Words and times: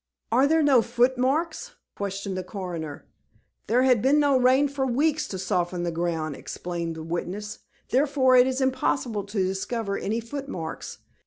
"Are 0.31 0.47
there 0.47 0.63
no 0.63 0.81
footmarks?" 0.81 1.75
questioned 1.95 2.35
the 2.35 2.43
Coroner. 2.43 3.05
"There 3.67 3.83
has 3.83 3.97
been 3.99 4.19
no 4.19 4.35
rain 4.35 4.67
for 4.67 4.83
weeks 4.83 5.27
to 5.27 5.37
soften 5.37 5.83
the 5.83 5.91
ground," 5.91 6.35
explained 6.35 6.95
the 6.95 7.03
witness, 7.03 7.59
"therefore 7.91 8.35
it 8.35 8.47
is 8.47 8.61
impossible 8.61 9.25
to 9.25 9.45
discover 9.45 9.99
any 9.99 10.19
footmarks. 10.19 10.97